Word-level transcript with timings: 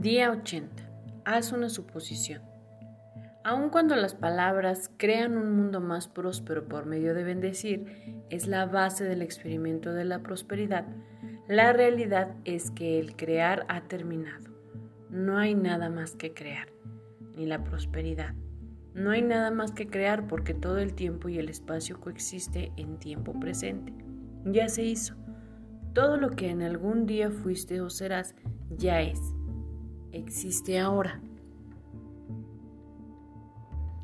Día 0.00 0.30
80. 0.30 0.82
Haz 1.26 1.52
una 1.52 1.68
suposición. 1.68 2.40
Aun 3.44 3.68
cuando 3.68 3.96
las 3.96 4.14
palabras 4.14 4.90
crean 4.96 5.36
un 5.36 5.54
mundo 5.54 5.82
más 5.82 6.08
próspero 6.08 6.66
por 6.66 6.86
medio 6.86 7.12
de 7.12 7.22
bendecir, 7.22 8.24
es 8.30 8.46
la 8.46 8.64
base 8.64 9.04
del 9.04 9.20
experimento 9.20 9.92
de 9.92 10.06
la 10.06 10.20
prosperidad, 10.20 10.86
la 11.48 11.74
realidad 11.74 12.34
es 12.46 12.70
que 12.70 12.98
el 12.98 13.14
crear 13.14 13.66
ha 13.68 13.82
terminado. 13.88 14.50
No 15.10 15.36
hay 15.36 15.54
nada 15.54 15.90
más 15.90 16.16
que 16.16 16.32
crear, 16.32 16.68
ni 17.36 17.44
la 17.44 17.62
prosperidad. 17.62 18.34
No 18.94 19.10
hay 19.10 19.20
nada 19.20 19.50
más 19.50 19.70
que 19.70 19.86
crear 19.86 20.26
porque 20.28 20.54
todo 20.54 20.78
el 20.78 20.94
tiempo 20.94 21.28
y 21.28 21.36
el 21.36 21.50
espacio 21.50 22.00
coexiste 22.00 22.72
en 22.78 22.96
tiempo 22.98 23.38
presente. 23.38 23.92
Ya 24.46 24.70
se 24.70 24.82
hizo. 24.82 25.14
Todo 25.92 26.16
lo 26.16 26.30
que 26.30 26.48
en 26.48 26.62
algún 26.62 27.04
día 27.04 27.30
fuiste 27.30 27.82
o 27.82 27.90
serás 27.90 28.34
ya 28.70 29.02
es 29.02 29.20
existe 30.12 30.78
ahora. 30.78 31.20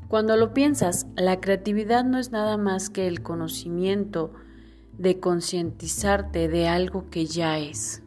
Cuando 0.07 0.37
lo 0.37 0.53
piensas, 0.53 1.05
la 1.15 1.41
creatividad 1.41 2.05
no 2.05 2.17
es 2.17 2.31
nada 2.31 2.57
más 2.57 2.89
que 2.89 3.07
el 3.07 3.21
conocimiento 3.21 4.31
de 4.97 5.19
concientizarte 5.19 6.47
de 6.47 6.67
algo 6.67 7.09
que 7.09 7.25
ya 7.25 7.59
es. 7.59 8.03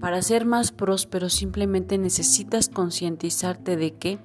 Para 0.00 0.22
ser 0.22 0.46
más 0.46 0.72
próspero 0.72 1.28
simplemente 1.28 1.98
necesitas 1.98 2.68
concientizarte 2.68 3.76
de 3.76 3.94
que 3.94 4.18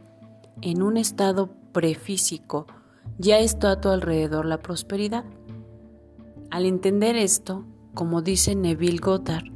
en 0.62 0.82
un 0.82 0.98
estado 0.98 1.52
prefísico 1.74 2.66
ya 3.20 3.40
está 3.40 3.72
a 3.72 3.82
tu 3.82 3.90
alrededor 3.90 4.46
la 4.46 4.62
prosperidad. 4.62 5.26
Al 6.50 6.66
entender 6.66 7.16
esto, 7.16 7.66
como 7.94 8.22
dice 8.22 8.56
Neville 8.56 9.00
Goddard, 9.00 9.52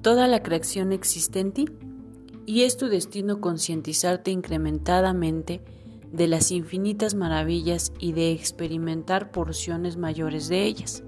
toda 0.00 0.26
la 0.26 0.42
creación 0.42 0.92
existe 0.92 1.40
en 1.40 1.52
ti 1.52 1.66
y 2.48 2.62
es 2.62 2.78
tu 2.78 2.88
destino 2.88 3.42
concientizarte 3.42 4.30
incrementadamente 4.30 5.60
de 6.10 6.28
las 6.28 6.50
infinitas 6.50 7.14
maravillas 7.14 7.92
y 7.98 8.12
de 8.12 8.32
experimentar 8.32 9.30
porciones 9.30 9.98
mayores 9.98 10.48
de 10.48 10.64
ellas. 10.64 11.04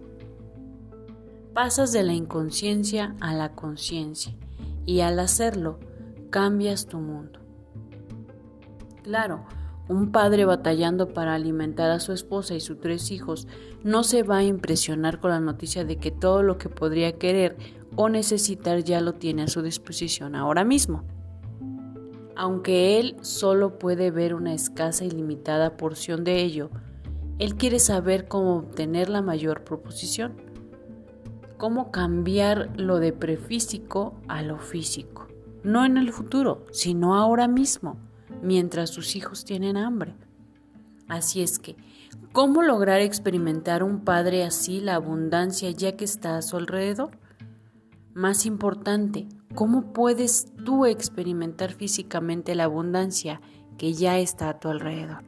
Pasas 1.54 1.92
de 1.92 2.02
la 2.02 2.12
inconsciencia 2.12 3.16
a 3.20 3.32
la 3.32 3.54
conciencia 3.54 4.36
y 4.84 5.00
al 5.00 5.18
hacerlo 5.18 5.80
cambias 6.28 6.84
tu 6.84 6.98
mundo. 6.98 7.40
Claro, 9.02 9.46
un 9.88 10.12
padre 10.12 10.44
batallando 10.44 11.14
para 11.14 11.34
alimentar 11.34 11.90
a 11.90 12.00
su 12.00 12.12
esposa 12.12 12.54
y 12.54 12.60
sus 12.60 12.80
tres 12.80 13.10
hijos 13.10 13.48
no 13.82 14.04
se 14.04 14.24
va 14.24 14.36
a 14.36 14.44
impresionar 14.44 15.20
con 15.20 15.30
la 15.30 15.40
noticia 15.40 15.86
de 15.86 15.96
que 15.96 16.10
todo 16.10 16.42
lo 16.42 16.58
que 16.58 16.68
podría 16.68 17.12
querer 17.12 17.56
o 17.96 18.10
necesitar 18.10 18.84
ya 18.84 19.00
lo 19.00 19.14
tiene 19.14 19.44
a 19.44 19.48
su 19.48 19.62
disposición 19.62 20.34
ahora 20.34 20.64
mismo 20.64 21.02
aunque 22.40 22.98
él 22.98 23.16
solo 23.20 23.78
puede 23.78 24.10
ver 24.10 24.34
una 24.34 24.54
escasa 24.54 25.04
y 25.04 25.10
limitada 25.10 25.76
porción 25.76 26.24
de 26.24 26.42
ello, 26.42 26.70
él 27.38 27.54
quiere 27.56 27.78
saber 27.78 28.28
cómo 28.28 28.56
obtener 28.56 29.10
la 29.10 29.20
mayor 29.20 29.62
proposición, 29.62 30.40
cómo 31.58 31.90
cambiar 31.90 32.70
lo 32.80 32.98
de 32.98 33.12
prefísico 33.12 34.14
a 34.26 34.40
lo 34.40 34.58
físico, 34.58 35.28
no 35.64 35.84
en 35.84 35.98
el 35.98 36.14
futuro, 36.14 36.64
sino 36.72 37.14
ahora 37.14 37.46
mismo, 37.46 37.98
mientras 38.40 38.88
sus 38.88 39.16
hijos 39.16 39.44
tienen 39.44 39.76
hambre. 39.76 40.14
Así 41.08 41.42
es 41.42 41.58
que, 41.58 41.76
¿cómo 42.32 42.62
lograr 42.62 43.02
experimentar 43.02 43.82
un 43.82 44.02
padre 44.02 44.44
así 44.44 44.80
la 44.80 44.94
abundancia 44.94 45.70
ya 45.72 45.94
que 45.94 46.06
está 46.06 46.38
a 46.38 46.42
su 46.42 46.56
alrededor? 46.56 47.10
Más 48.14 48.46
importante, 48.46 49.28
¿cómo 49.54 49.92
puedes 49.92 50.52
tú 50.64 50.86
experimentar 50.86 51.72
físicamente 51.72 52.54
la 52.54 52.64
abundancia 52.64 53.40
que 53.78 53.92
ya 53.92 54.18
está 54.18 54.48
a 54.48 54.60
tu 54.60 54.68
alrededor? 54.68 55.24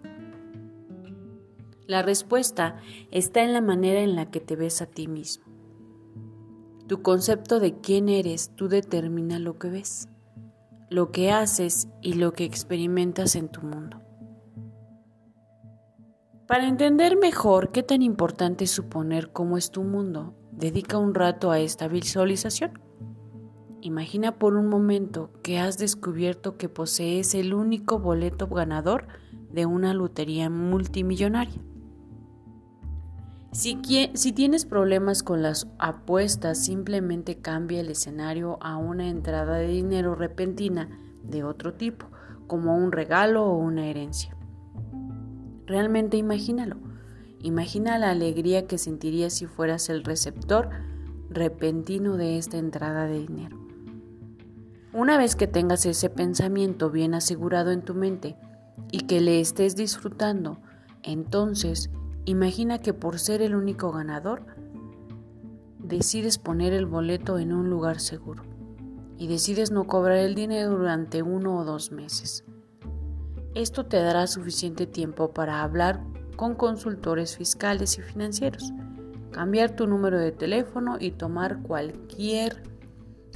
La 1.87 2.03
respuesta 2.03 2.77
está 3.11 3.43
en 3.43 3.53
la 3.53 3.61
manera 3.61 4.01
en 4.01 4.17
la 4.17 4.31
que 4.31 4.41
te 4.41 4.57
ves 4.57 4.81
a 4.83 4.87
ti 4.87 5.09
mismo. 5.09 5.45
Tu 6.87 7.03
concepto 7.03 7.61
de 7.61 7.81
quién 7.81 8.09
eres 8.09 8.51
tú 8.55 8.69
determina 8.69 9.39
lo 9.39 9.59
que 9.59 9.69
ves, 9.69 10.09
lo 10.91 11.11
que 11.11 11.31
haces 11.31 11.89
y 12.01 12.15
lo 12.15 12.33
que 12.33 12.45
experimentas 12.45 13.37
en 13.37 13.49
tu 13.49 13.63
mundo. 13.63 14.01
Para 16.47 16.69
entender 16.69 17.17
mejor 17.17 17.73
qué 17.73 17.83
tan 17.83 18.03
importante 18.03 18.65
es 18.65 18.71
suponer 18.71 19.33
cómo 19.33 19.57
es 19.57 19.71
tu 19.71 19.83
mundo, 19.85 20.35
Dedica 20.53 20.99
un 20.99 21.15
rato 21.15 21.51
a 21.51 21.59
esta 21.59 21.89
visualización. 21.89 22.79
Imagina 23.85 24.39
por 24.39 24.55
un 24.55 24.69
momento 24.69 25.31
que 25.43 25.59
has 25.59 25.77
descubierto 25.77 26.57
que 26.57 26.69
posees 26.69 27.35
el 27.35 27.53
único 27.53 27.99
boleto 27.99 28.47
ganador 28.47 29.09
de 29.51 29.67
una 29.67 29.93
lotería 29.93 30.49
multimillonaria. 30.49 31.61
Si, 33.51 33.77
si, 34.15 34.33
tienes 34.33 34.67
problemas 34.67 35.25
con 35.25 35.43
las 35.43 35.67
apuestas, 35.81 36.65
simplemente 36.65 37.39
cambia 37.39 37.81
el 37.81 37.91
escenario 37.91 38.57
a 38.63 38.77
una 38.77 39.09
entrada 39.09 39.57
de 39.57 39.67
dinero 39.67 40.15
repentina 40.15 41.01
de 41.25 41.43
otro 41.43 41.75
tipo, 41.75 42.07
como 42.47 42.77
un 42.77 42.93
regalo 42.93 43.45
o 43.47 43.57
una 43.57 43.89
herencia. 43.89 44.37
Realmente 45.67 46.17
imagínalo. 46.17 46.77
Imagina 47.41 47.99
la 47.99 48.11
alegría 48.11 48.69
que 48.69 48.79
sentirías 48.79 49.33
si 49.33 49.47
fueras 49.47 49.89
el 49.89 50.05
receptor 50.05 50.71
repentino 51.31 52.17
de 52.17 52.39
esta 52.39 52.59
entrada 52.59 53.07
de 53.07 53.19
dinero. 53.19 53.62
Una 54.95 55.17
vez 55.17 55.37
que 55.37 55.47
tengas 55.47 55.87
ese 55.87 56.11
pensamiento 56.11 56.91
bien 56.91 57.15
asegurado 57.15 57.71
en 57.71 57.81
tu 57.81 57.95
mente 57.95 58.37
y 58.91 59.01
que 59.07 59.23
le 59.23 59.41
estés 59.41 59.75
disfrutando, 59.75 60.59
entonces 61.03 61.89
imagina 62.27 62.79
que 62.79 62.93
por 62.93 63.19
ser 63.19 63.41
el 63.41 63.55
único 63.55 63.91
ganador, 63.91 64.45
decides 65.79 66.37
poner 66.37 66.75
el 66.75 66.85
boleto 66.85 67.39
en 67.39 67.55
un 67.55 67.71
lugar 67.71 68.01
seguro 68.01 68.43
y 69.17 69.29
decides 69.29 69.71
no 69.71 69.87
cobrar 69.87 70.19
el 70.19 70.35
dinero 70.35 70.77
durante 70.77 71.23
uno 71.23 71.59
o 71.59 71.65
dos 71.65 71.91
meses. 71.91 72.45
Esto 73.55 73.87
te 73.87 73.97
dará 73.97 74.27
suficiente 74.27 74.87
tiempo 74.87 75.33
para 75.33 75.63
hablar 75.63 76.05
con 76.37 76.55
consultores 76.55 77.37
fiscales 77.39 77.97
y 77.97 78.03
financieros, 78.03 78.73
cambiar 79.31 79.75
tu 79.75 79.87
número 79.87 80.19
de 80.19 80.33
teléfono 80.33 80.99
y 81.01 81.13
tomar 81.13 81.63
cualquier 81.63 82.72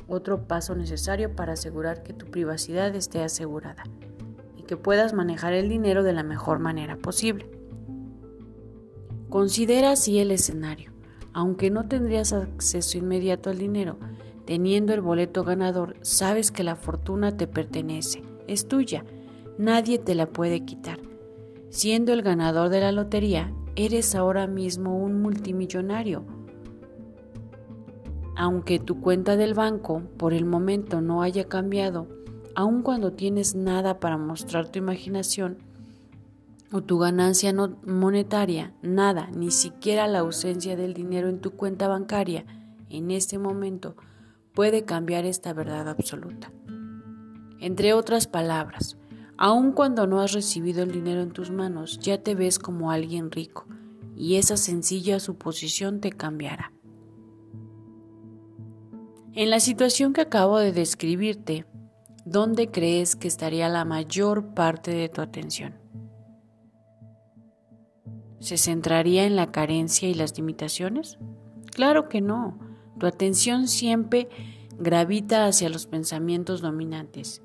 otro 0.08 0.46
paso 0.46 0.74
necesario 0.74 1.34
para 1.34 1.54
asegurar 1.54 2.02
que 2.02 2.12
tu 2.12 2.26
privacidad 2.26 2.94
esté 2.94 3.22
asegurada 3.22 3.84
y 4.56 4.62
que 4.62 4.76
puedas 4.76 5.12
manejar 5.12 5.52
el 5.52 5.68
dinero 5.68 6.02
de 6.02 6.12
la 6.12 6.22
mejor 6.22 6.58
manera 6.58 6.96
posible. 6.96 7.50
Considera 9.28 9.92
así 9.92 10.18
el 10.18 10.30
escenario. 10.30 10.92
Aunque 11.32 11.70
no 11.70 11.86
tendrías 11.86 12.32
acceso 12.32 12.96
inmediato 12.96 13.50
al 13.50 13.58
dinero, 13.58 13.98
teniendo 14.46 14.94
el 14.94 15.02
boleto 15.02 15.44
ganador, 15.44 15.96
sabes 16.00 16.50
que 16.50 16.64
la 16.64 16.76
fortuna 16.76 17.36
te 17.36 17.46
pertenece, 17.46 18.22
es 18.46 18.68
tuya, 18.68 19.04
nadie 19.58 19.98
te 19.98 20.14
la 20.14 20.26
puede 20.26 20.64
quitar 20.64 20.98
Siendo 21.76 22.12
el 22.12 22.22
ganador 22.22 22.70
de 22.70 22.80
la 22.80 22.90
lotería, 22.90 23.52
eres 23.74 24.14
ahora 24.14 24.46
mismo 24.46 24.96
un 24.96 25.20
multimillonario. 25.20 26.24
Aunque 28.36 28.78
tu 28.78 29.00
cuenta 29.00 29.36
del 29.36 29.54
banco 29.54 30.02
por 30.16 30.34
el 30.34 30.44
momento 30.44 31.00
no 31.00 31.22
haya 31.22 31.48
cambiado, 31.48 32.06
aun 32.54 32.82
cuando 32.82 33.12
tienes 33.12 33.54
nada 33.54 33.98
para 33.98 34.18
mostrar 34.18 34.68
tu 34.68 34.78
imaginación 34.78 35.58
o 36.72 36.82
tu 36.82 36.98
ganancia 36.98 37.52
no 37.52 37.76
monetaria, 37.86 38.74
nada, 38.82 39.28
ni 39.34 39.50
siquiera 39.50 40.06
la 40.06 40.20
ausencia 40.20 40.76
del 40.76 40.94
dinero 40.94 41.28
en 41.28 41.40
tu 41.40 41.52
cuenta 41.52 41.88
bancaria, 41.88 42.44
en 42.90 43.10
este 43.10 43.38
momento 43.38 43.96
puede 44.54 44.84
cambiar 44.84 45.24
esta 45.24 45.52
verdad 45.52 45.88
absoluta. 45.88 46.52
Entre 47.58 47.94
otras 47.94 48.26
palabras, 48.26 48.98
Aun 49.38 49.72
cuando 49.72 50.06
no 50.06 50.20
has 50.20 50.32
recibido 50.32 50.82
el 50.82 50.92
dinero 50.92 51.20
en 51.20 51.30
tus 51.30 51.50
manos, 51.50 51.98
ya 51.98 52.22
te 52.22 52.34
ves 52.34 52.58
como 52.58 52.90
alguien 52.90 53.30
rico 53.30 53.66
y 54.16 54.36
esa 54.36 54.56
sencilla 54.56 55.20
suposición 55.20 56.00
te 56.00 56.10
cambiará. 56.10 56.72
En 59.38 59.50
la 59.50 59.60
situación 59.60 60.14
que 60.14 60.22
acabo 60.22 60.58
de 60.58 60.72
describirte, 60.72 61.66
¿dónde 62.24 62.70
crees 62.70 63.16
que 63.16 63.28
estaría 63.28 63.68
la 63.68 63.84
mayor 63.84 64.54
parte 64.54 64.92
de 64.92 65.10
tu 65.10 65.20
atención? 65.20 65.74
¿Se 68.40 68.56
centraría 68.56 69.26
en 69.26 69.36
la 69.36 69.52
carencia 69.52 70.08
y 70.08 70.14
las 70.14 70.34
limitaciones? 70.38 71.18
Claro 71.74 72.08
que 72.08 72.22
no. 72.22 72.58
Tu 72.98 73.04
atención 73.04 73.68
siempre 73.68 74.30
gravita 74.78 75.44
hacia 75.44 75.68
los 75.68 75.86
pensamientos 75.86 76.62
dominantes 76.62 77.42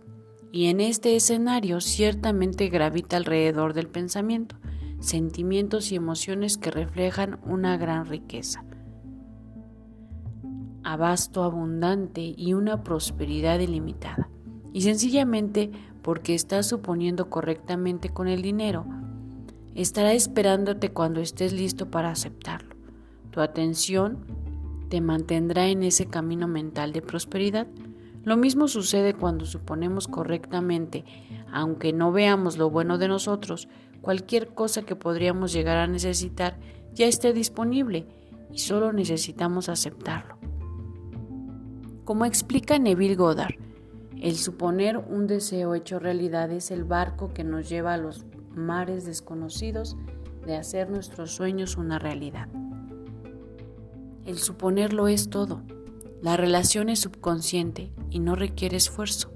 y 0.49 0.67
en 0.67 0.79
este 0.79 1.17
escenario 1.17 1.81
ciertamente 1.81 2.69
gravita 2.69 3.17
alrededor 3.17 3.73
del 3.73 3.89
pensamiento, 3.89 4.55
sentimientos 5.01 5.91
y 5.91 5.95
emociones 5.97 6.57
que 6.57 6.71
reflejan 6.71 7.41
una 7.45 7.75
gran 7.75 8.05
riqueza, 8.05 8.63
abasto 10.83 11.43
abundante 11.43 12.33
y 12.35 12.53
una 12.53 12.83
prosperidad 12.83 13.59
ilimitada. 13.59 14.29
Y 14.73 14.81
sencillamente 14.81 15.71
porque 16.01 16.33
estás 16.33 16.67
suponiendo 16.67 17.29
correctamente 17.29 18.09
con 18.09 18.27
el 18.27 18.41
dinero, 18.41 18.85
estará 19.75 20.13
esperándote 20.13 20.91
cuando 20.91 21.21
estés 21.21 21.53
listo 21.53 21.89
para 21.89 22.09
aceptarlo. 22.09 22.75
Tu 23.31 23.39
atención 23.39 24.25
te 24.89 25.01
mantendrá 25.01 25.67
en 25.67 25.83
ese 25.83 26.07
camino 26.07 26.47
mental 26.47 26.91
de 26.91 27.01
prosperidad. 27.01 27.67
Lo 28.23 28.35
mismo 28.37 28.67
sucede 28.67 29.13
cuando 29.13 29.45
suponemos 29.45 30.07
correctamente, 30.07 31.05
aunque 31.51 31.93
no 31.93 32.11
veamos 32.11 32.57
lo 32.57 32.69
bueno 32.69 32.97
de 32.97 33.07
nosotros, 33.07 33.67
cualquier 34.01 34.53
cosa 34.53 34.81
que 34.81 34.95
podríamos 34.95 35.53
llegar 35.53 35.77
a 35.77 35.87
necesitar 35.87 36.59
ya 36.93 37.05
esté 37.05 37.33
disponible 37.33 38.05
y 38.51 38.59
solo 38.59 38.91
necesitamos 38.91 39.69
aceptarlo. 39.69 40.50
Como 42.11 42.25
explica 42.25 42.77
Neville 42.77 43.15
Goddard, 43.15 43.55
el 44.21 44.35
suponer 44.35 44.97
un 44.97 45.27
deseo 45.27 45.75
hecho 45.75 45.97
realidad 45.97 46.51
es 46.51 46.69
el 46.69 46.83
barco 46.83 47.33
que 47.33 47.45
nos 47.45 47.69
lleva 47.69 47.93
a 47.93 47.97
los 47.97 48.25
mares 48.53 49.05
desconocidos 49.05 49.95
de 50.45 50.57
hacer 50.57 50.89
nuestros 50.89 51.31
sueños 51.31 51.77
una 51.77 51.99
realidad. 51.99 52.49
El 54.25 54.39
suponerlo 54.39 55.07
es 55.07 55.29
todo. 55.29 55.61
La 56.21 56.35
relación 56.35 56.89
es 56.89 56.99
subconsciente 56.99 57.93
y 58.09 58.19
no 58.19 58.35
requiere 58.35 58.75
esfuerzo. 58.75 59.31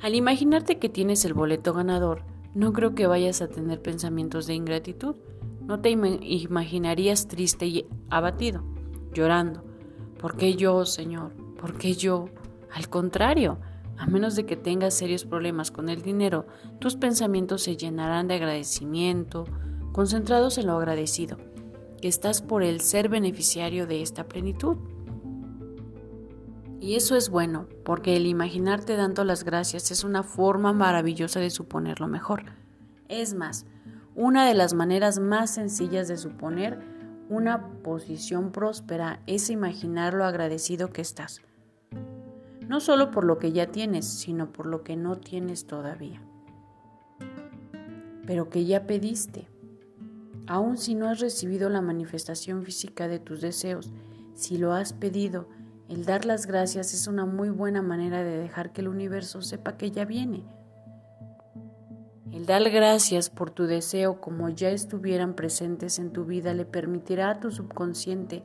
Al 0.00 0.16
imaginarte 0.16 0.80
que 0.80 0.88
tienes 0.88 1.24
el 1.24 1.32
boleto 1.32 1.74
ganador, 1.74 2.24
no 2.54 2.72
creo 2.72 2.96
que 2.96 3.06
vayas 3.06 3.40
a 3.40 3.46
tener 3.46 3.80
pensamientos 3.80 4.48
de 4.48 4.54
ingratitud. 4.54 5.14
No 5.60 5.78
te 5.78 5.90
imaginarías 5.90 7.28
triste 7.28 7.66
y 7.66 7.86
abatido, 8.10 8.64
llorando. 9.12 9.73
¿Por 10.18 10.36
qué 10.36 10.54
yo, 10.54 10.84
Señor? 10.86 11.32
¿Por 11.60 11.76
qué 11.76 11.94
yo? 11.94 12.28
Al 12.72 12.88
contrario, 12.88 13.58
a 13.98 14.06
menos 14.06 14.36
de 14.36 14.46
que 14.46 14.56
tengas 14.56 14.94
serios 14.94 15.24
problemas 15.24 15.70
con 15.70 15.88
el 15.88 16.02
dinero, 16.02 16.46
tus 16.80 16.96
pensamientos 16.96 17.62
se 17.62 17.76
llenarán 17.76 18.28
de 18.28 18.34
agradecimiento, 18.34 19.44
concentrados 19.92 20.58
en 20.58 20.66
lo 20.66 20.76
agradecido, 20.76 21.38
que 22.00 22.08
estás 22.08 22.42
por 22.42 22.62
el 22.62 22.80
ser 22.80 23.08
beneficiario 23.08 23.86
de 23.86 24.02
esta 24.02 24.24
plenitud. 24.24 24.76
Y 26.80 26.96
eso 26.96 27.16
es 27.16 27.30
bueno, 27.30 27.66
porque 27.84 28.16
el 28.16 28.26
imaginarte 28.26 28.96
dando 28.96 29.24
las 29.24 29.44
gracias 29.44 29.90
es 29.90 30.04
una 30.04 30.22
forma 30.22 30.72
maravillosa 30.72 31.40
de 31.40 31.50
suponer 31.50 32.00
lo 32.00 32.08
mejor. 32.08 32.44
Es 33.08 33.34
más, 33.34 33.66
una 34.14 34.46
de 34.46 34.54
las 34.54 34.74
maneras 34.74 35.18
más 35.18 35.54
sencillas 35.54 36.08
de 36.08 36.16
suponer 36.16 36.93
una 37.28 37.68
posición 37.82 38.52
próspera 38.52 39.20
es 39.26 39.50
imaginar 39.50 40.14
lo 40.14 40.24
agradecido 40.24 40.90
que 40.90 41.02
estás. 41.02 41.40
No 42.68 42.80
solo 42.80 43.10
por 43.10 43.24
lo 43.24 43.38
que 43.38 43.52
ya 43.52 43.70
tienes, 43.70 44.06
sino 44.06 44.52
por 44.52 44.66
lo 44.66 44.82
que 44.82 44.96
no 44.96 45.16
tienes 45.16 45.66
todavía. 45.66 46.20
Pero 48.26 48.50
que 48.50 48.64
ya 48.64 48.86
pediste. 48.86 49.48
Aun 50.46 50.76
si 50.76 50.94
no 50.94 51.08
has 51.08 51.20
recibido 51.20 51.70
la 51.70 51.80
manifestación 51.80 52.64
física 52.64 53.08
de 53.08 53.18
tus 53.18 53.40
deseos, 53.40 53.90
si 54.34 54.58
lo 54.58 54.72
has 54.72 54.92
pedido, 54.92 55.48
el 55.88 56.04
dar 56.04 56.24
las 56.24 56.46
gracias 56.46 56.92
es 56.92 57.06
una 57.06 57.24
muy 57.24 57.50
buena 57.50 57.82
manera 57.82 58.22
de 58.22 58.38
dejar 58.38 58.72
que 58.72 58.80
el 58.80 58.88
universo 58.88 59.42
sepa 59.42 59.76
que 59.76 59.90
ya 59.90 60.04
viene. 60.04 60.44
El 62.34 62.46
dar 62.46 62.68
gracias 62.68 63.30
por 63.30 63.52
tu 63.52 63.62
deseo 63.62 64.20
como 64.20 64.48
ya 64.48 64.70
estuvieran 64.70 65.34
presentes 65.34 66.00
en 66.00 66.12
tu 66.12 66.24
vida 66.24 66.52
le 66.52 66.64
permitirá 66.64 67.30
a 67.30 67.38
tu 67.38 67.52
subconsciente 67.52 68.42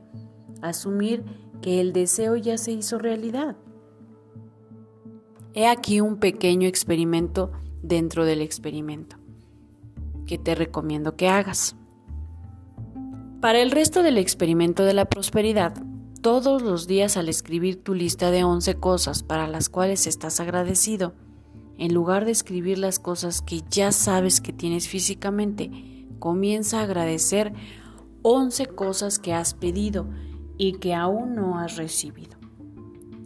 asumir 0.62 1.24
que 1.60 1.80
el 1.80 1.92
deseo 1.92 2.36
ya 2.36 2.56
se 2.56 2.70
hizo 2.70 3.00
realidad. 3.00 3.56
He 5.54 5.66
aquí 5.66 6.00
un 6.00 6.18
pequeño 6.18 6.68
experimento 6.68 7.50
dentro 7.82 8.24
del 8.24 8.42
experimento 8.42 9.16
que 10.24 10.38
te 10.38 10.54
recomiendo 10.54 11.16
que 11.16 11.28
hagas. 11.28 11.74
Para 13.40 13.60
el 13.60 13.72
resto 13.72 14.04
del 14.04 14.18
experimento 14.18 14.84
de 14.84 14.94
la 14.94 15.06
prosperidad, 15.06 15.74
todos 16.22 16.62
los 16.62 16.86
días 16.86 17.16
al 17.16 17.28
escribir 17.28 17.82
tu 17.82 17.94
lista 17.94 18.30
de 18.30 18.44
11 18.44 18.76
cosas 18.76 19.24
para 19.24 19.48
las 19.48 19.68
cuales 19.68 20.06
estás 20.06 20.38
agradecido, 20.38 21.14
en 21.80 21.94
lugar 21.94 22.26
de 22.26 22.30
escribir 22.30 22.76
las 22.76 22.98
cosas 22.98 23.40
que 23.40 23.62
ya 23.70 23.90
sabes 23.90 24.42
que 24.42 24.52
tienes 24.52 24.86
físicamente, 24.86 25.70
comienza 26.18 26.78
a 26.78 26.82
agradecer 26.82 27.54
11 28.20 28.66
cosas 28.66 29.18
que 29.18 29.32
has 29.32 29.54
pedido 29.54 30.06
y 30.58 30.74
que 30.74 30.94
aún 30.94 31.34
no 31.34 31.58
has 31.58 31.76
recibido. 31.76 32.36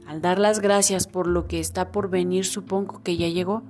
Al 0.06 0.20
dar 0.20 0.38
las 0.38 0.60
gracias 0.60 1.08
por 1.08 1.26
lo 1.26 1.48
que 1.48 1.58
está 1.58 1.90
por 1.90 2.10
venir, 2.10 2.44
supongo 2.44 3.02
que 3.02 3.16
ya 3.16 3.28
llegó. 3.28 3.64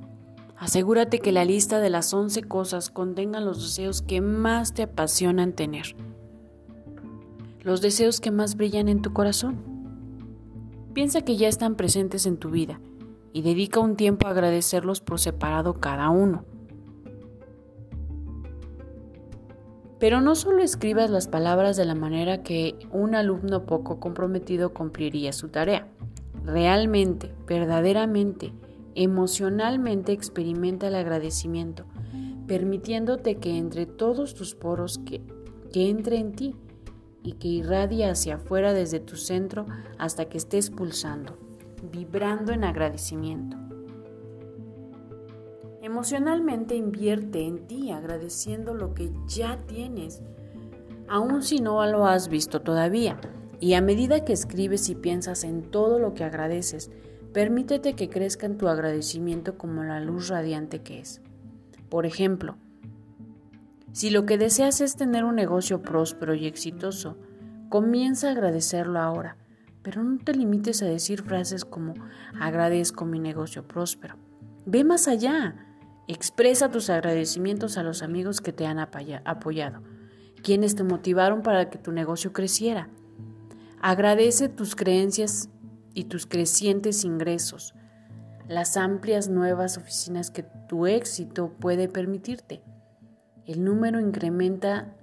Asegúrate 0.58 1.18
que 1.18 1.32
la 1.32 1.46
lista 1.46 1.80
de 1.80 1.88
las 1.88 2.12
11 2.12 2.42
cosas 2.42 2.90
contenga 2.90 3.40
los 3.40 3.62
deseos 3.62 4.02
que 4.02 4.20
más 4.20 4.74
te 4.74 4.82
apasionan 4.82 5.54
tener 5.54 5.96
los 7.62 7.80
deseos 7.80 8.20
que 8.20 8.30
más 8.30 8.58
brillan 8.58 8.88
en 8.88 9.00
tu 9.00 9.14
corazón. 9.14 9.56
Piensa 10.92 11.22
que 11.22 11.38
ya 11.38 11.48
están 11.48 11.76
presentes 11.76 12.26
en 12.26 12.36
tu 12.36 12.50
vida 12.50 12.78
y 13.34 13.42
dedica 13.42 13.80
un 13.80 13.96
tiempo 13.96 14.26
a 14.26 14.30
agradecerlos 14.30 15.00
por 15.00 15.18
separado 15.18 15.74
cada 15.80 16.08
uno. 16.08 16.44
Pero 19.98 20.20
no 20.20 20.36
solo 20.36 20.62
escribas 20.62 21.10
las 21.10 21.26
palabras 21.26 21.76
de 21.76 21.84
la 21.84 21.96
manera 21.96 22.44
que 22.44 22.76
un 22.92 23.16
alumno 23.16 23.66
poco 23.66 23.98
comprometido 23.98 24.72
cumpliría 24.72 25.32
su 25.32 25.48
tarea. 25.48 25.88
Realmente, 26.44 27.34
verdaderamente, 27.46 28.52
emocionalmente 28.94 30.12
experimenta 30.12 30.86
el 30.86 30.94
agradecimiento, 30.94 31.86
permitiéndote 32.46 33.38
que 33.38 33.58
entre 33.58 33.86
todos 33.86 34.34
tus 34.34 34.54
poros 34.54 34.98
que, 34.98 35.22
entre 35.74 36.18
en 36.18 36.36
ti 36.36 36.54
y 37.24 37.32
que 37.32 37.48
irradia 37.48 38.12
hacia 38.12 38.36
afuera 38.36 38.72
desde 38.72 39.00
tu 39.00 39.16
centro 39.16 39.66
hasta 39.98 40.26
que 40.26 40.38
estés 40.38 40.70
pulsando, 40.70 41.36
vibrando 41.90 42.52
en 42.52 42.64
agradecimiento. 42.64 43.56
Emocionalmente 45.82 46.74
invierte 46.74 47.46
en 47.46 47.66
ti 47.66 47.90
agradeciendo 47.90 48.74
lo 48.74 48.94
que 48.94 49.12
ya 49.26 49.58
tienes, 49.66 50.22
aun 51.08 51.42
si 51.42 51.60
no 51.60 51.84
lo 51.86 52.06
has 52.06 52.28
visto 52.28 52.62
todavía. 52.62 53.20
Y 53.60 53.74
a 53.74 53.82
medida 53.82 54.24
que 54.24 54.32
escribes 54.32 54.88
y 54.88 54.94
piensas 54.94 55.44
en 55.44 55.62
todo 55.70 55.98
lo 55.98 56.14
que 56.14 56.24
agradeces, 56.24 56.90
permítete 57.32 57.94
que 57.94 58.08
crezca 58.08 58.46
en 58.46 58.56
tu 58.56 58.68
agradecimiento 58.68 59.58
como 59.58 59.84
la 59.84 60.00
luz 60.00 60.28
radiante 60.28 60.80
que 60.82 61.00
es. 61.00 61.20
Por 61.90 62.06
ejemplo, 62.06 62.56
si 63.92 64.10
lo 64.10 64.26
que 64.26 64.38
deseas 64.38 64.80
es 64.80 64.96
tener 64.96 65.24
un 65.24 65.36
negocio 65.36 65.82
próspero 65.82 66.34
y 66.34 66.46
exitoso, 66.46 67.16
comienza 67.68 68.28
a 68.28 68.32
agradecerlo 68.32 68.98
ahora, 68.98 69.36
pero 69.84 70.02
no 70.02 70.18
te 70.18 70.34
limites 70.34 70.82
a 70.82 70.86
decir 70.86 71.22
frases 71.22 71.64
como 71.64 71.94
agradezco 72.40 73.04
mi 73.04 73.20
negocio 73.20 73.68
próspero. 73.68 74.16
Ve 74.66 74.82
más 74.82 75.06
allá. 75.06 75.54
Expresa 76.08 76.70
tus 76.70 76.90
agradecimientos 76.90 77.78
a 77.78 77.84
los 77.84 78.02
amigos 78.02 78.40
que 78.40 78.52
te 78.52 78.66
han 78.66 78.78
apoyado, 78.78 79.82
quienes 80.42 80.74
te 80.74 80.82
motivaron 80.82 81.42
para 81.42 81.70
que 81.70 81.78
tu 81.78 81.92
negocio 81.92 82.32
creciera. 82.32 82.88
Agradece 83.80 84.48
tus 84.48 84.74
creencias 84.74 85.48
y 85.94 86.04
tus 86.04 86.26
crecientes 86.26 87.04
ingresos, 87.04 87.74
las 88.48 88.76
amplias 88.76 89.30
nuevas 89.30 89.78
oficinas 89.78 90.32
que 90.32 90.44
tu 90.68 90.86
éxito 90.86 91.54
puede 91.58 91.88
permitirte 91.88 92.62
el 93.46 93.62
número 93.62 94.00
incrementa 94.00 94.94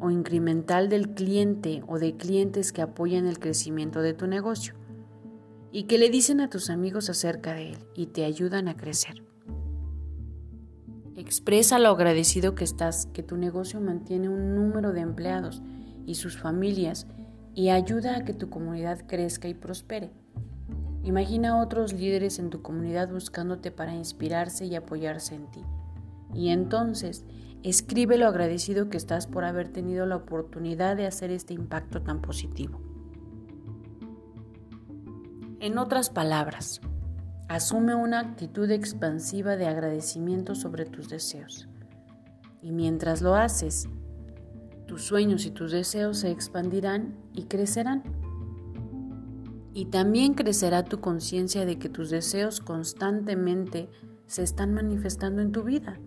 o 0.00 0.10
incremental 0.10 0.88
del 0.88 1.14
cliente 1.14 1.82
o 1.86 1.98
de 1.98 2.16
clientes 2.16 2.72
que 2.72 2.82
apoyan 2.82 3.26
el 3.26 3.38
crecimiento 3.38 4.00
de 4.02 4.14
tu 4.14 4.26
negocio 4.26 4.74
y 5.72 5.84
que 5.84 5.98
le 5.98 6.10
dicen 6.10 6.40
a 6.40 6.50
tus 6.50 6.70
amigos 6.70 7.10
acerca 7.10 7.54
de 7.54 7.70
él 7.70 7.78
y 7.94 8.06
te 8.06 8.24
ayudan 8.24 8.68
a 8.68 8.76
crecer. 8.76 9.22
Expresa 11.16 11.78
lo 11.78 11.88
agradecido 11.88 12.54
que 12.54 12.64
estás, 12.64 13.06
que 13.06 13.22
tu 13.22 13.36
negocio 13.36 13.80
mantiene 13.80 14.28
un 14.28 14.54
número 14.54 14.92
de 14.92 15.00
empleados 15.00 15.62
y 16.04 16.16
sus 16.16 16.38
familias 16.38 17.06
y 17.54 17.70
ayuda 17.70 18.16
a 18.16 18.24
que 18.24 18.34
tu 18.34 18.50
comunidad 18.50 19.06
crezca 19.06 19.48
y 19.48 19.54
prospere. 19.54 20.10
Imagina 21.04 21.50
a 21.50 21.62
otros 21.62 21.92
líderes 21.92 22.38
en 22.38 22.50
tu 22.50 22.62
comunidad 22.62 23.10
buscándote 23.10 23.70
para 23.70 23.94
inspirarse 23.94 24.66
y 24.66 24.74
apoyarse 24.74 25.34
en 25.36 25.50
ti. 25.50 25.62
Y 26.34 26.50
entonces 26.50 27.24
Escribe 27.66 28.16
lo 28.16 28.28
agradecido 28.28 28.90
que 28.90 28.96
estás 28.96 29.26
por 29.26 29.44
haber 29.44 29.66
tenido 29.70 30.06
la 30.06 30.14
oportunidad 30.14 30.96
de 30.96 31.04
hacer 31.04 31.32
este 31.32 31.52
impacto 31.52 32.00
tan 32.00 32.22
positivo. 32.22 32.80
En 35.58 35.76
otras 35.76 36.08
palabras, 36.10 36.80
asume 37.48 37.96
una 37.96 38.20
actitud 38.20 38.70
expansiva 38.70 39.56
de 39.56 39.66
agradecimiento 39.66 40.54
sobre 40.54 40.84
tus 40.84 41.08
deseos. 41.08 41.68
Y 42.62 42.70
mientras 42.70 43.20
lo 43.20 43.34
haces, 43.34 43.88
tus 44.86 45.02
sueños 45.02 45.44
y 45.44 45.50
tus 45.50 45.72
deseos 45.72 46.18
se 46.18 46.30
expandirán 46.30 47.16
y 47.32 47.46
crecerán. 47.46 48.04
Y 49.74 49.86
también 49.86 50.34
crecerá 50.34 50.84
tu 50.84 51.00
conciencia 51.00 51.66
de 51.66 51.80
que 51.80 51.88
tus 51.88 52.10
deseos 52.10 52.60
constantemente 52.60 53.90
se 54.28 54.44
están 54.44 54.72
manifestando 54.72 55.42
en 55.42 55.50
tu 55.50 55.64
vida. 55.64 55.98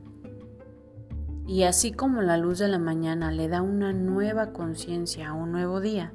Y 1.50 1.64
así 1.64 1.92
como 1.92 2.22
la 2.22 2.38
luz 2.38 2.60
de 2.60 2.68
la 2.68 2.78
mañana 2.78 3.32
le 3.32 3.48
da 3.48 3.64
una 3.64 3.92
nueva 3.92 4.54
conciencia 4.54 5.30
a 5.30 5.34
un 5.34 5.52
nuevo 5.52 5.82
día, 5.82 6.14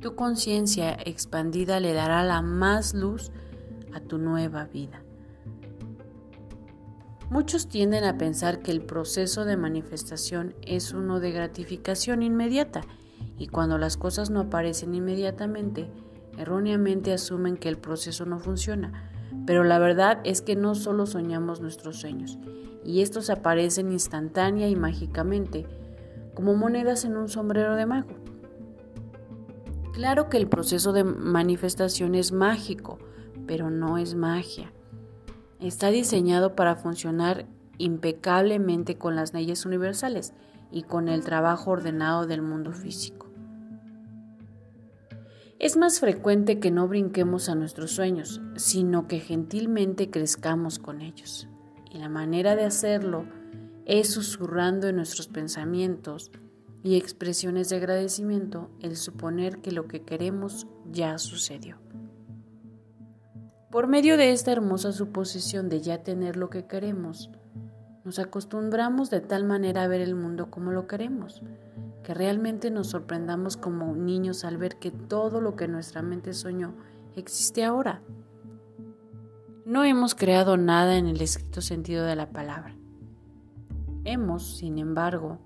tu 0.00 0.16
conciencia 0.16 0.94
expandida 1.04 1.78
le 1.78 1.92
dará 1.92 2.24
la 2.24 2.42
más 2.42 2.92
luz 2.92 3.30
a 3.94 4.00
tu 4.00 4.18
nueva 4.18 4.64
vida. 4.64 5.00
Muchos 7.30 7.68
tienden 7.68 8.02
a 8.02 8.18
pensar 8.18 8.62
que 8.62 8.72
el 8.72 8.82
proceso 8.82 9.44
de 9.44 9.56
manifestación 9.56 10.56
es 10.60 10.92
uno 10.92 11.20
de 11.20 11.30
gratificación 11.30 12.24
inmediata 12.24 12.80
y 13.38 13.46
cuando 13.46 13.78
las 13.78 13.96
cosas 13.96 14.30
no 14.30 14.40
aparecen 14.40 14.96
inmediatamente, 14.96 15.88
erróneamente 16.36 17.12
asumen 17.12 17.56
que 17.56 17.68
el 17.68 17.78
proceso 17.78 18.26
no 18.26 18.40
funciona. 18.40 19.12
Pero 19.46 19.64
la 19.64 19.78
verdad 19.78 20.18
es 20.24 20.42
que 20.42 20.56
no 20.56 20.74
solo 20.74 21.06
soñamos 21.06 21.60
nuestros 21.60 21.96
sueños, 21.96 22.38
y 22.84 23.02
estos 23.02 23.30
aparecen 23.30 23.92
instantánea 23.92 24.68
y 24.68 24.76
mágicamente, 24.76 25.66
como 26.34 26.54
monedas 26.54 27.04
en 27.04 27.16
un 27.16 27.28
sombrero 27.28 27.76
de 27.76 27.86
mago. 27.86 28.14
Claro 29.92 30.28
que 30.28 30.36
el 30.36 30.48
proceso 30.48 30.92
de 30.92 31.04
manifestación 31.04 32.14
es 32.14 32.30
mágico, 32.30 32.98
pero 33.46 33.70
no 33.70 33.96
es 33.96 34.14
magia. 34.14 34.72
Está 35.58 35.88
diseñado 35.88 36.54
para 36.54 36.76
funcionar 36.76 37.46
impecablemente 37.78 38.98
con 38.98 39.16
las 39.16 39.32
leyes 39.32 39.64
universales 39.64 40.34
y 40.70 40.82
con 40.82 41.08
el 41.08 41.22
trabajo 41.24 41.70
ordenado 41.70 42.26
del 42.26 42.42
mundo 42.42 42.72
físico. 42.72 43.25
Es 45.58 45.78
más 45.78 46.00
frecuente 46.00 46.60
que 46.60 46.70
no 46.70 46.86
brinquemos 46.86 47.48
a 47.48 47.54
nuestros 47.54 47.92
sueños, 47.92 48.42
sino 48.56 49.08
que 49.08 49.20
gentilmente 49.20 50.10
crezcamos 50.10 50.78
con 50.78 51.00
ellos. 51.00 51.48
Y 51.90 51.96
la 51.96 52.10
manera 52.10 52.56
de 52.56 52.64
hacerlo 52.64 53.24
es 53.86 54.12
susurrando 54.12 54.88
en 54.88 54.96
nuestros 54.96 55.28
pensamientos 55.28 56.30
y 56.82 56.96
expresiones 56.96 57.70
de 57.70 57.76
agradecimiento 57.76 58.70
el 58.82 58.96
suponer 58.96 59.62
que 59.62 59.72
lo 59.72 59.88
que 59.88 60.02
queremos 60.02 60.66
ya 60.92 61.16
sucedió. 61.16 61.78
Por 63.70 63.86
medio 63.86 64.18
de 64.18 64.32
esta 64.32 64.52
hermosa 64.52 64.92
suposición 64.92 65.70
de 65.70 65.80
ya 65.80 66.02
tener 66.02 66.36
lo 66.36 66.50
que 66.50 66.66
queremos, 66.66 67.30
nos 68.04 68.18
acostumbramos 68.18 69.08
de 69.08 69.20
tal 69.22 69.44
manera 69.44 69.84
a 69.84 69.88
ver 69.88 70.02
el 70.02 70.14
mundo 70.14 70.50
como 70.50 70.70
lo 70.70 70.86
queremos, 70.86 71.42
que 72.06 72.14
realmente 72.14 72.70
nos 72.70 72.90
sorprendamos 72.90 73.56
como 73.56 73.92
niños 73.96 74.44
al 74.44 74.58
ver 74.58 74.76
que 74.76 74.92
todo 74.92 75.40
lo 75.40 75.56
que 75.56 75.66
nuestra 75.66 76.02
mente 76.02 76.34
soñó 76.34 76.72
existe 77.16 77.64
ahora. 77.64 78.00
No 79.64 79.82
hemos 79.82 80.14
creado 80.14 80.56
nada 80.56 80.98
en 80.98 81.08
el 81.08 81.20
escrito 81.20 81.60
sentido 81.60 82.04
de 82.04 82.14
la 82.14 82.30
palabra. 82.30 82.76
Hemos, 84.04 84.58
sin 84.58 84.78
embargo, 84.78 85.40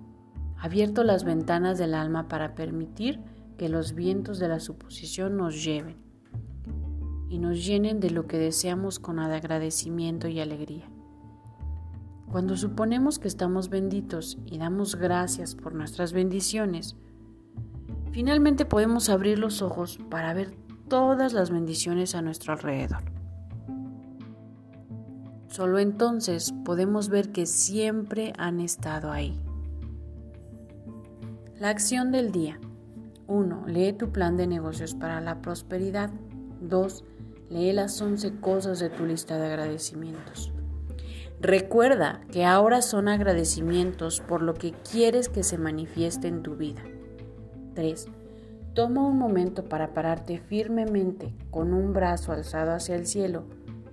abierto 0.58 1.02
las 1.02 1.24
ventanas 1.24 1.78
del 1.78 1.94
alma 1.94 2.28
para 2.28 2.54
permitir 2.54 3.20
que 3.56 3.70
los 3.70 3.94
vientos 3.94 4.38
de 4.38 4.48
la 4.48 4.60
suposición 4.60 5.38
nos 5.38 5.64
lleven 5.64 5.96
y 7.30 7.38
nos 7.38 7.64
llenen 7.64 8.00
de 8.00 8.10
lo 8.10 8.26
que 8.26 8.36
deseamos 8.36 8.98
con 8.98 9.18
agradecimiento 9.18 10.28
y 10.28 10.40
alegría. 10.40 10.90
Cuando 12.30 12.56
suponemos 12.56 13.18
que 13.18 13.26
estamos 13.26 13.70
benditos 13.70 14.38
y 14.46 14.58
damos 14.58 14.94
gracias 14.94 15.56
por 15.56 15.74
nuestras 15.74 16.12
bendiciones, 16.12 16.94
finalmente 18.12 18.64
podemos 18.64 19.08
abrir 19.08 19.40
los 19.40 19.62
ojos 19.62 19.98
para 20.10 20.32
ver 20.32 20.54
todas 20.88 21.32
las 21.32 21.50
bendiciones 21.50 22.14
a 22.14 22.22
nuestro 22.22 22.52
alrededor. 22.52 23.02
Solo 25.48 25.80
entonces 25.80 26.54
podemos 26.64 27.08
ver 27.08 27.32
que 27.32 27.46
siempre 27.46 28.32
han 28.38 28.60
estado 28.60 29.10
ahí. 29.10 29.40
La 31.58 31.70
acción 31.70 32.12
del 32.12 32.30
día. 32.30 32.60
1. 33.26 33.64
Lee 33.66 33.92
tu 33.92 34.10
plan 34.12 34.36
de 34.36 34.46
negocios 34.46 34.94
para 34.94 35.20
la 35.20 35.42
prosperidad. 35.42 36.10
2. 36.60 37.04
Lee 37.50 37.72
las 37.72 38.00
11 38.00 38.38
cosas 38.38 38.78
de 38.78 38.88
tu 38.88 39.04
lista 39.04 39.36
de 39.36 39.46
agradecimientos. 39.46 40.49
Recuerda 41.40 42.20
que 42.30 42.44
ahora 42.44 42.82
son 42.82 43.08
agradecimientos 43.08 44.20
por 44.20 44.42
lo 44.42 44.52
que 44.52 44.72
quieres 44.72 45.30
que 45.30 45.42
se 45.42 45.56
manifieste 45.56 46.28
en 46.28 46.42
tu 46.42 46.54
vida. 46.54 46.82
3. 47.74 48.08
Toma 48.74 49.06
un 49.06 49.18
momento 49.18 49.64
para 49.64 49.94
pararte 49.94 50.38
firmemente 50.38 51.34
con 51.50 51.72
un 51.72 51.94
brazo 51.94 52.32
alzado 52.32 52.72
hacia 52.72 52.94
el 52.94 53.06
cielo, 53.06 53.44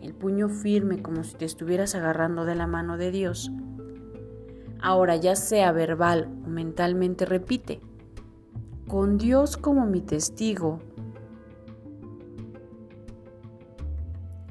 el 0.02 0.14
puño 0.14 0.50
firme 0.50 1.02
como 1.02 1.24
si 1.24 1.36
te 1.36 1.46
estuvieras 1.46 1.96
agarrando 1.96 2.44
de 2.44 2.56
la 2.56 2.68
mano 2.68 2.98
de 2.98 3.12
Dios. 3.12 3.50
Ahora 4.82 5.16
ya 5.16 5.38
sea 5.38 5.72
verbal 5.72 6.30
o 6.46 6.50
mentalmente 6.50 7.26
repite, 7.26 7.80
con 8.90 9.18
Dios 9.18 9.56
como 9.56 9.86
mi 9.86 10.02
testigo, 10.02 10.80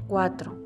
4. 0.08 0.65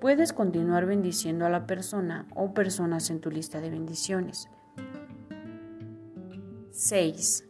Puedes 0.00 0.32
continuar 0.32 0.86
bendiciendo 0.86 1.44
a 1.44 1.50
la 1.50 1.66
persona 1.66 2.26
o 2.34 2.54
personas 2.54 3.10
en 3.10 3.20
tu 3.20 3.30
lista 3.30 3.60
de 3.60 3.68
bendiciones. 3.68 4.48
6. 6.70 7.44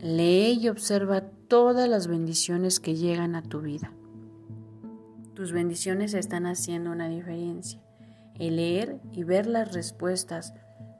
Lee 0.00 0.58
y 0.60 0.68
observa 0.68 1.20
todas 1.46 1.88
las 1.88 2.08
bendiciones 2.08 2.80
que 2.80 2.96
llegan 2.96 3.36
a 3.36 3.42
tu 3.42 3.60
vida. 3.60 3.92
Tus 5.34 5.52
bendiciones 5.52 6.14
están 6.14 6.46
haciendo 6.46 6.90
una 6.90 7.08
diferencia. 7.08 7.80
El 8.36 8.56
leer 8.56 9.00
y 9.12 9.22
ver 9.22 9.46
las 9.46 9.72
respuestas 9.72 10.54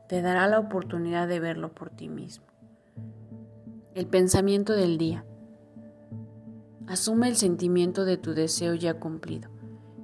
te 0.09 0.23
dará 0.23 0.47
la 0.47 0.61
oportunidad 0.61 1.27
de 1.27 1.41
verlo 1.41 1.75
por 1.75 1.91
ti 1.91 2.09
mismo. 2.09 2.47
El 3.97 4.07
pensamiento 4.07 4.73
del 4.75 4.99
día. 4.99 5.25
Asume 6.87 7.27
el 7.27 7.35
sentimiento 7.35 8.05
de 8.05 8.19
tu 8.19 8.35
deseo 8.35 8.75
ya 8.75 8.95
cumplido 8.95 9.52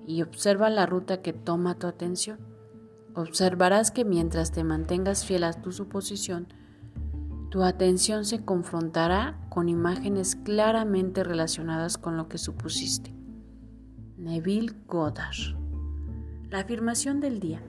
y 0.08 0.22
observa 0.22 0.70
la 0.70 0.86
ruta 0.86 1.20
que 1.20 1.34
toma 1.34 1.78
tu 1.78 1.86
atención. 1.86 2.38
Observarás 3.14 3.90
que 3.90 4.06
mientras 4.06 4.52
te 4.52 4.64
mantengas 4.64 5.26
fiel 5.26 5.44
a 5.44 5.52
tu 5.52 5.70
suposición, 5.70 6.48
tu 7.50 7.62
atención 7.62 8.24
se 8.24 8.42
confrontará 8.42 9.38
con 9.50 9.68
imágenes 9.68 10.34
claramente 10.34 11.24
relacionadas 11.24 11.98
con 11.98 12.16
lo 12.16 12.26
que 12.26 12.38
supusiste. 12.38 13.14
Neville 14.16 14.74
Goddard. 14.86 15.56
La 16.48 16.60
afirmación 16.60 17.20
del 17.20 17.38
día. 17.38 17.62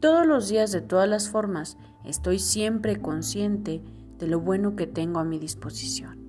Todos 0.00 0.26
los 0.26 0.48
días 0.48 0.72
de 0.72 0.80
todas 0.80 1.08
las 1.08 1.28
formas 1.28 1.76
estoy 2.06 2.38
siempre 2.38 3.02
consciente 3.02 3.82
de 4.18 4.26
lo 4.26 4.40
bueno 4.40 4.76
que 4.76 4.86
tengo 4.86 5.20
a 5.20 5.24
mi 5.24 5.38
disposición. 5.38 6.21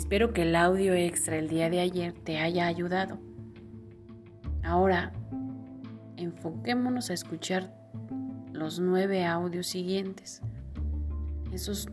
Espero 0.00 0.32
que 0.32 0.42
el 0.42 0.56
audio 0.56 0.94
extra 0.94 1.36
el 1.36 1.48
día 1.48 1.68
de 1.68 1.78
ayer 1.78 2.14
te 2.14 2.38
haya 2.38 2.66
ayudado. 2.66 3.18
Ahora, 4.62 5.12
enfoquémonos 6.16 7.10
a 7.10 7.12
escuchar 7.12 7.76
los 8.50 8.80
nueve 8.80 9.26
audios 9.26 9.66
siguientes. 9.66 10.40
Esos 11.52 11.90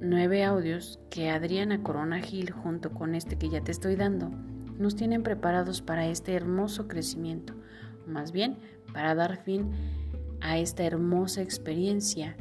nueve 0.00 0.42
audios 0.42 1.00
que 1.10 1.28
Adriana 1.28 1.82
Corona 1.82 2.22
Gil, 2.22 2.50
junto 2.50 2.92
con 2.92 3.14
este 3.14 3.36
que 3.36 3.50
ya 3.50 3.60
te 3.60 3.72
estoy 3.72 3.94
dando, 3.94 4.30
nos 4.78 4.96
tienen 4.96 5.22
preparados 5.22 5.82
para 5.82 6.06
este 6.06 6.32
hermoso 6.32 6.88
crecimiento, 6.88 7.52
más 8.06 8.32
bien 8.32 8.56
para 8.94 9.14
dar 9.14 9.36
fin 9.36 9.70
a 10.40 10.56
esta 10.56 10.82
hermosa 10.84 11.42
experiencia 11.42 12.38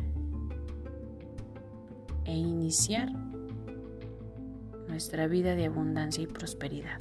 e 2.24 2.32
iniciar 2.32 3.12
nuestra 4.90 5.28
vida 5.28 5.56
de 5.56 5.66
abundancia 5.66 6.24
y 6.24 6.28
prosperidad. 6.28 7.00